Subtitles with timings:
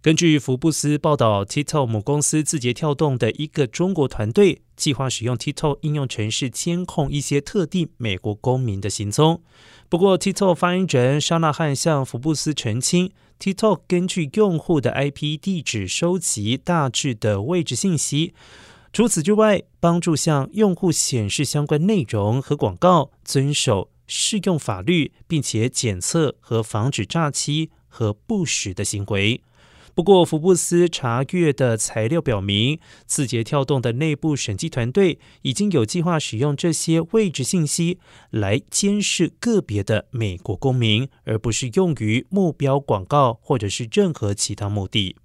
[0.00, 9.42] 根据福布斯报道，TikTok 母公司字节跳动的一个中国团队计划使用 TikTok 应用程式监控一些特定美国公民的行踪。
[9.88, 18.32] 不过，TikTok 发言人沙纳汉向福布斯澄清，TikTok 根据用户的 IP 地址收集大致的位置信息。
[18.92, 29.42] 除此之外，帮助向用户显示相关内容和广告，遵守适用法律，并且检测和防止诈欺和不实的行为。
[29.98, 37.98] 不过，福布斯查阅的材料表明，字节跳动的内部审计团队已经有计划使用这些位置信息
[38.30, 45.16] 来监视个别的美国公民，而不是用于目标广告或者是任何其他目的。